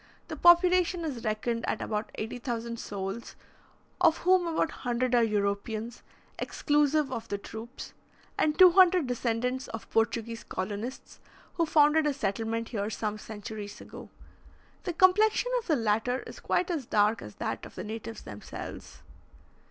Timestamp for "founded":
11.67-12.07